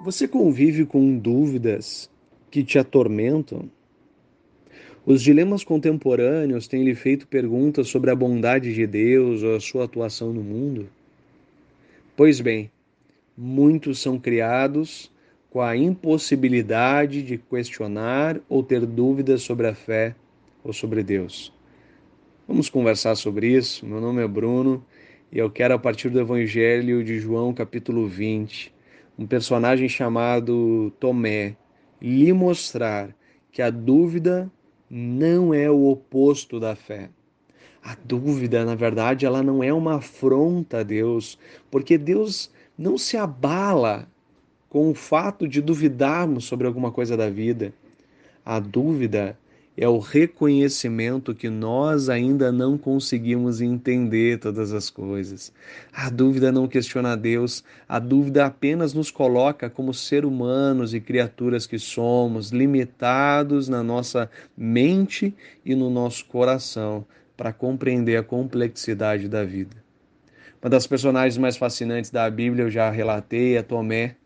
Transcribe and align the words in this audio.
Você 0.00 0.28
convive 0.28 0.86
com 0.86 1.18
dúvidas 1.18 2.08
que 2.52 2.62
te 2.62 2.78
atormentam? 2.78 3.68
Os 5.04 5.20
dilemas 5.20 5.64
contemporâneos 5.64 6.68
têm 6.68 6.84
lhe 6.84 6.94
feito 6.94 7.26
perguntas 7.26 7.88
sobre 7.88 8.08
a 8.10 8.14
bondade 8.14 8.72
de 8.72 8.86
Deus 8.86 9.42
ou 9.42 9.56
a 9.56 9.60
sua 9.60 9.86
atuação 9.86 10.32
no 10.32 10.40
mundo? 10.40 10.88
Pois 12.16 12.40
bem, 12.40 12.70
muitos 13.36 13.98
são 14.00 14.20
criados 14.20 15.10
com 15.50 15.60
a 15.60 15.76
impossibilidade 15.76 17.20
de 17.20 17.36
questionar 17.36 18.40
ou 18.48 18.62
ter 18.62 18.86
dúvidas 18.86 19.42
sobre 19.42 19.66
a 19.66 19.74
fé 19.74 20.14
ou 20.62 20.72
sobre 20.72 21.02
Deus. 21.02 21.52
Vamos 22.46 22.70
conversar 22.70 23.16
sobre 23.16 23.48
isso. 23.48 23.84
Meu 23.84 24.00
nome 24.00 24.22
é 24.22 24.28
Bruno 24.28 24.84
e 25.32 25.38
eu 25.38 25.50
quero, 25.50 25.74
a 25.74 25.78
partir 25.78 26.08
do 26.08 26.20
Evangelho 26.20 27.02
de 27.02 27.18
João, 27.18 27.52
capítulo 27.52 28.06
20, 28.06 28.77
um 29.18 29.26
personagem 29.26 29.88
chamado 29.88 30.92
Tomé, 31.00 31.56
lhe 32.00 32.32
mostrar 32.32 33.14
que 33.50 33.60
a 33.60 33.68
dúvida 33.68 34.50
não 34.88 35.52
é 35.52 35.68
o 35.68 35.88
oposto 35.88 36.60
da 36.60 36.76
fé. 36.76 37.10
A 37.82 37.96
dúvida, 38.04 38.64
na 38.64 38.74
verdade, 38.74 39.26
ela 39.26 39.42
não 39.42 39.62
é 39.62 39.72
uma 39.72 39.96
afronta 39.96 40.80
a 40.80 40.82
Deus, 40.82 41.38
porque 41.70 41.98
Deus 41.98 42.50
não 42.76 42.96
se 42.96 43.16
abala 43.16 44.08
com 44.68 44.90
o 44.90 44.94
fato 44.94 45.48
de 45.48 45.60
duvidarmos 45.60 46.44
sobre 46.44 46.66
alguma 46.66 46.92
coisa 46.92 47.16
da 47.16 47.28
vida. 47.28 47.72
A 48.44 48.60
dúvida 48.60 49.38
é 49.80 49.88
o 49.88 50.00
reconhecimento 50.00 51.32
que 51.32 51.48
nós 51.48 52.08
ainda 52.08 52.50
não 52.50 52.76
conseguimos 52.76 53.60
entender 53.60 54.40
todas 54.40 54.72
as 54.72 54.90
coisas. 54.90 55.52
A 55.92 56.10
dúvida 56.10 56.50
não 56.50 56.66
questiona 56.66 57.16
Deus, 57.16 57.62
a 57.88 58.00
dúvida 58.00 58.44
apenas 58.44 58.92
nos 58.92 59.12
coloca 59.12 59.70
como 59.70 59.94
ser 59.94 60.24
humanos 60.24 60.94
e 60.94 61.00
criaturas 61.00 61.64
que 61.64 61.78
somos, 61.78 62.50
limitados 62.50 63.68
na 63.68 63.80
nossa 63.80 64.28
mente 64.56 65.32
e 65.64 65.76
no 65.76 65.88
nosso 65.88 66.24
coração 66.24 67.06
para 67.36 67.52
compreender 67.52 68.16
a 68.16 68.24
complexidade 68.24 69.28
da 69.28 69.44
vida. 69.44 69.76
Uma 70.60 70.70
das 70.70 70.88
personagens 70.88 71.38
mais 71.38 71.56
fascinantes 71.56 72.10
da 72.10 72.28
Bíblia 72.28 72.64
eu 72.64 72.70
já 72.70 72.90
relatei 72.90 73.56
é 73.56 73.62
Tomé 73.62 74.16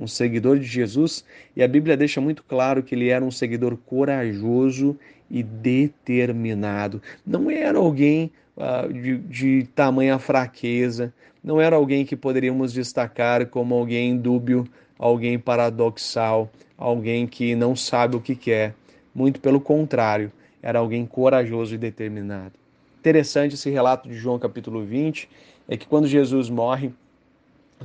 um 0.00 0.06
seguidor 0.06 0.58
de 0.58 0.64
Jesus, 0.64 1.22
e 1.54 1.62
a 1.62 1.68
Bíblia 1.68 1.96
deixa 1.96 2.20
muito 2.22 2.42
claro 2.42 2.82
que 2.82 2.94
ele 2.94 3.08
era 3.08 3.22
um 3.22 3.30
seguidor 3.30 3.76
corajoso 3.76 4.98
e 5.30 5.42
determinado. 5.42 7.02
Não 7.24 7.50
era 7.50 7.78
alguém 7.78 8.32
uh, 8.56 8.90
de, 8.90 9.18
de 9.18 9.68
tamanha 9.74 10.18
fraqueza, 10.18 11.12
não 11.44 11.60
era 11.60 11.76
alguém 11.76 12.06
que 12.06 12.16
poderíamos 12.16 12.72
destacar 12.72 13.46
como 13.46 13.74
alguém 13.74 14.16
dúbio, 14.16 14.66
alguém 14.98 15.38
paradoxal, 15.38 16.50
alguém 16.78 17.26
que 17.26 17.54
não 17.54 17.76
sabe 17.76 18.16
o 18.16 18.20
que 18.20 18.34
quer. 18.34 18.74
Muito 19.14 19.38
pelo 19.38 19.60
contrário, 19.60 20.32
era 20.62 20.78
alguém 20.78 21.04
corajoso 21.04 21.74
e 21.74 21.78
determinado. 21.78 22.52
Interessante 22.98 23.54
esse 23.54 23.68
relato 23.68 24.08
de 24.08 24.14
João 24.14 24.38
capítulo 24.38 24.84
20, 24.84 25.28
é 25.68 25.76
que 25.76 25.86
quando 25.86 26.06
Jesus 26.06 26.48
morre, 26.48 26.92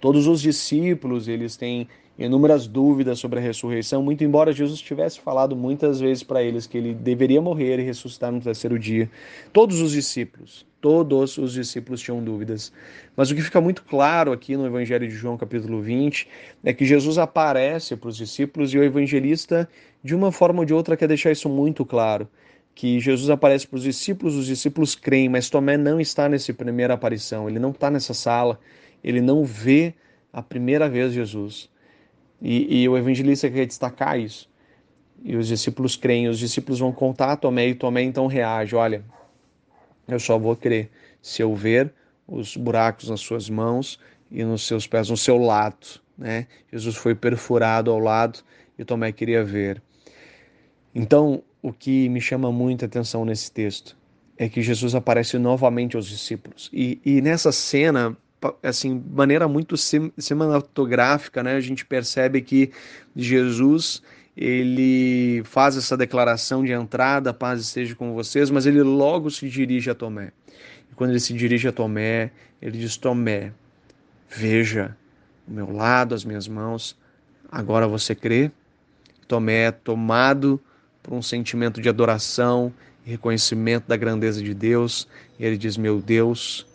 Todos 0.00 0.26
os 0.26 0.40
discípulos, 0.40 1.28
eles 1.28 1.56
têm 1.56 1.86
inúmeras 2.18 2.66
dúvidas 2.66 3.18
sobre 3.18 3.38
a 3.38 3.42
ressurreição, 3.42 4.02
muito 4.02 4.22
embora 4.22 4.52
Jesus 4.52 4.80
tivesse 4.80 5.20
falado 5.20 5.56
muitas 5.56 6.00
vezes 6.00 6.22
para 6.22 6.42
eles 6.42 6.66
que 6.66 6.76
ele 6.78 6.94
deveria 6.94 7.40
morrer 7.40 7.78
e 7.78 7.82
ressuscitar 7.82 8.30
no 8.30 8.40
terceiro 8.40 8.78
dia. 8.78 9.10
Todos 9.52 9.80
os 9.80 9.92
discípulos, 9.92 10.66
todos 10.80 11.38
os 11.38 11.52
discípulos 11.52 12.00
tinham 12.00 12.22
dúvidas. 12.22 12.72
Mas 13.16 13.30
o 13.30 13.34
que 13.34 13.42
fica 13.42 13.60
muito 13.60 13.82
claro 13.82 14.32
aqui 14.32 14.56
no 14.56 14.66
Evangelho 14.66 15.08
de 15.08 15.14
João, 15.14 15.36
capítulo 15.36 15.80
20, 15.80 16.28
é 16.64 16.72
que 16.72 16.84
Jesus 16.84 17.18
aparece 17.18 17.96
para 17.96 18.08
os 18.08 18.16
discípulos 18.16 18.72
e 18.74 18.78
o 18.78 18.84
evangelista, 18.84 19.68
de 20.02 20.14
uma 20.14 20.30
forma 20.30 20.60
ou 20.60 20.64
de 20.64 20.74
outra, 20.74 20.96
quer 20.96 21.08
deixar 21.08 21.30
isso 21.30 21.48
muito 21.48 21.84
claro 21.84 22.28
que 22.74 22.98
Jesus 23.00 23.28
aparece 23.30 23.66
para 23.66 23.76
os 23.76 23.82
discípulos, 23.82 24.34
os 24.34 24.46
discípulos 24.46 24.94
creem, 24.94 25.28
mas 25.28 25.50
Tomé 25.50 25.76
não 25.76 26.00
está 26.00 26.28
nessa 26.28 26.52
primeira 26.54 26.94
aparição, 26.94 27.48
ele 27.48 27.58
não 27.58 27.70
está 27.70 27.90
nessa 27.90 28.14
sala, 28.14 28.58
ele 29.04 29.20
não 29.20 29.44
vê 29.44 29.94
a 30.32 30.42
primeira 30.42 30.88
vez 30.88 31.12
Jesus. 31.12 31.70
E, 32.42 32.82
e, 32.82 32.88
o 32.88 32.98
evangelista 32.98 33.48
quer 33.48 33.64
destacar 33.66 34.18
isso. 34.18 34.50
E 35.22 35.36
os 35.36 35.46
discípulos 35.46 35.94
creem, 35.94 36.28
os 36.28 36.40
discípulos 36.40 36.80
vão 36.80 36.90
contar 36.90 37.32
a 37.32 37.36
Tomé 37.36 37.68
e 37.68 37.74
Tomé 37.74 38.02
então 38.02 38.26
reage: 38.26 38.74
Olha, 38.74 39.04
eu 40.08 40.18
só 40.18 40.36
vou 40.36 40.56
crer 40.56 40.90
se 41.22 41.40
eu 41.40 41.54
ver 41.54 41.94
os 42.26 42.56
buracos 42.56 43.08
nas 43.08 43.20
suas 43.20 43.48
mãos 43.48 44.00
e 44.28 44.42
nos 44.42 44.66
seus 44.66 44.88
pés, 44.88 45.08
no 45.08 45.16
seu 45.16 45.38
lado. 45.38 46.00
Né? 46.18 46.48
Jesus 46.72 46.96
foi 46.96 47.14
perfurado 47.14 47.92
ao 47.92 48.00
lado 48.00 48.40
e 48.76 48.84
Tomé 48.84 49.12
queria 49.12 49.44
ver. 49.44 49.80
Então, 50.92 51.42
o 51.62 51.72
que 51.72 52.08
me 52.08 52.20
chama 52.20 52.50
muita 52.50 52.86
atenção 52.86 53.24
nesse 53.24 53.52
texto 53.52 53.96
é 54.36 54.48
que 54.48 54.60
Jesus 54.60 54.94
aparece 54.96 55.38
novamente 55.38 55.96
aos 55.96 56.06
discípulos. 56.06 56.68
E, 56.72 57.00
e 57.04 57.20
nessa 57.20 57.52
cena 57.52 58.16
assim, 58.62 59.02
maneira 59.10 59.46
muito 59.46 59.76
cinematográfica, 59.76 61.42
né? 61.42 61.54
A 61.54 61.60
gente 61.60 61.84
percebe 61.84 62.42
que 62.42 62.70
Jesus 63.14 64.02
ele 64.36 65.42
faz 65.44 65.76
essa 65.76 65.96
declaração 65.96 66.64
de 66.64 66.72
entrada, 66.72 67.34
paz 67.34 67.60
esteja 67.60 67.94
com 67.94 68.14
vocês, 68.14 68.50
mas 68.50 68.64
ele 68.64 68.82
logo 68.82 69.30
se 69.30 69.48
dirige 69.48 69.90
a 69.90 69.94
Tomé. 69.94 70.32
E 70.90 70.94
quando 70.94 71.10
ele 71.10 71.20
se 71.20 71.34
dirige 71.34 71.68
a 71.68 71.72
Tomé, 71.72 72.30
ele 72.60 72.78
diz: 72.78 72.96
Tomé, 72.96 73.52
veja 74.30 74.96
o 75.46 75.52
meu 75.52 75.70
lado, 75.70 76.14
as 76.14 76.24
minhas 76.24 76.48
mãos, 76.48 76.96
agora 77.50 77.86
você 77.86 78.14
crê? 78.14 78.50
Tomé 79.28 79.64
é 79.64 79.70
tomado 79.70 80.60
por 81.02 81.14
um 81.14 81.22
sentimento 81.22 81.80
de 81.80 81.88
adoração 81.88 82.72
e 83.04 83.10
reconhecimento 83.10 83.86
da 83.86 83.96
grandeza 83.96 84.42
de 84.42 84.54
Deus, 84.54 85.06
e 85.38 85.44
ele 85.44 85.58
diz: 85.58 85.76
Meu 85.76 86.00
Deus, 86.00 86.66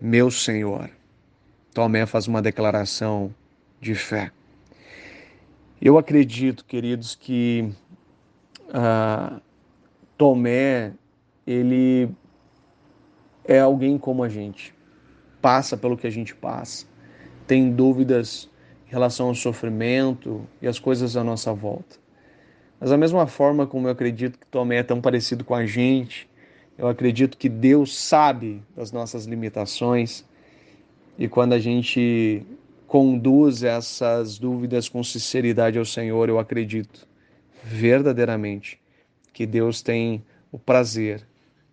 meu 0.00 0.30
Senhor. 0.30 0.88
Tomé 1.74 2.04
faz 2.04 2.28
uma 2.28 2.42
declaração 2.42 3.34
de 3.80 3.94
fé. 3.94 4.30
Eu 5.80 5.96
acredito, 5.96 6.64
queridos, 6.64 7.14
que 7.14 7.72
uh, 8.68 9.40
Tomé 10.18 10.92
ele 11.46 12.10
é 13.44 13.58
alguém 13.58 13.98
como 13.98 14.22
a 14.22 14.28
gente, 14.28 14.74
passa 15.40 15.76
pelo 15.76 15.96
que 15.96 16.06
a 16.06 16.10
gente 16.10 16.34
passa, 16.34 16.86
tem 17.46 17.72
dúvidas 17.72 18.48
em 18.86 18.90
relação 18.90 19.28
ao 19.28 19.34
sofrimento 19.34 20.46
e 20.60 20.68
as 20.68 20.78
coisas 20.78 21.16
à 21.16 21.24
nossa 21.24 21.52
volta. 21.52 21.96
Mas 22.78 22.90
da 22.90 22.96
mesma 22.96 23.26
forma 23.26 23.66
como 23.66 23.88
eu 23.88 23.92
acredito 23.92 24.38
que 24.38 24.46
Tomé 24.46 24.76
é 24.76 24.82
tão 24.82 25.00
parecido 25.00 25.42
com 25.42 25.54
a 25.54 25.64
gente, 25.64 26.28
eu 26.76 26.86
acredito 26.86 27.36
que 27.36 27.48
Deus 27.48 27.96
sabe 27.98 28.62
das 28.76 28.92
nossas 28.92 29.24
limitações 29.24 30.24
e 31.18 31.28
quando 31.28 31.52
a 31.52 31.58
gente 31.58 32.44
conduz 32.86 33.62
essas 33.62 34.38
dúvidas 34.38 34.88
com 34.88 35.02
sinceridade 35.02 35.78
ao 35.78 35.84
Senhor, 35.84 36.28
eu 36.28 36.38
acredito 36.38 37.06
verdadeiramente 37.64 38.80
que 39.32 39.46
Deus 39.46 39.82
tem 39.82 40.22
o 40.50 40.58
prazer, 40.58 41.26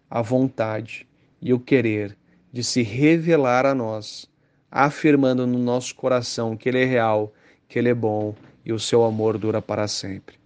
a 0.09 0.22
vontade 0.22 1.07
e 1.41 1.53
o 1.53 1.59
querer 1.59 2.16
de 2.51 2.63
se 2.63 2.81
revelar 2.81 3.66
a 3.66 3.75
nós, 3.75 4.29
afirmando 4.72 5.45
no 5.45 5.59
nosso 5.59 5.95
coração 5.95 6.56
que 6.56 6.69
Ele 6.69 6.81
é 6.81 6.85
real, 6.85 7.33
que 7.67 7.77
Ele 7.77 7.89
é 7.89 7.94
bom 7.94 8.33
e 8.66 8.71
o 8.71 8.79
seu 8.79 9.03
amor 9.03 9.38
dura 9.38 9.61
para 9.61 9.88
sempre. 9.88 10.38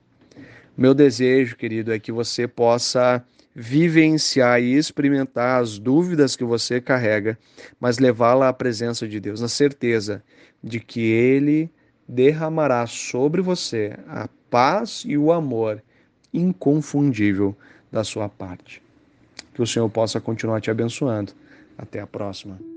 Meu 0.76 0.94
desejo, 0.94 1.56
querido, 1.56 1.94
é 1.94 2.00
que 2.00 2.12
você 2.12 2.48
possa 2.48 3.24
vivenciar 3.56 4.62
e 4.62 4.76
experimentar 4.76 5.62
as 5.62 5.78
dúvidas 5.78 6.36
que 6.36 6.44
você 6.44 6.82
carrega, 6.82 7.38
mas 7.80 8.00
levá-la 8.00 8.50
à 8.50 8.54
presença 8.54 9.08
de 9.08 9.20
Deus, 9.20 9.42
na 9.42 9.48
certeza 9.48 10.24
de 10.64 10.80
que 10.80 11.02
Ele 11.02 11.70
derramará 12.08 12.86
sobre 12.88 13.42
você 13.42 13.98
a 14.08 14.28
paz 14.50 15.04
e 15.06 15.18
o 15.18 15.32
amor 15.32 15.82
inconfundível 16.34 17.56
da 17.92 18.04
sua 18.04 18.28
parte. 18.28 18.82
Que 19.54 19.62
o 19.62 19.68
Senhor 19.68 19.90
possa 19.90 20.20
continuar 20.20 20.62
te 20.62 20.72
abençoando. 20.72 21.34
Até 21.78 22.00
a 22.00 22.08
próxima. 22.08 22.73